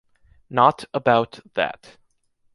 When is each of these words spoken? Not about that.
Not 0.49 0.83
about 0.95 1.41
that. 1.53 1.95